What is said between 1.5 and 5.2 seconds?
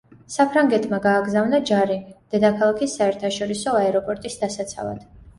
ჯარი დედაქალაქის საერთაშორისო აეროპორტის დასაცავად.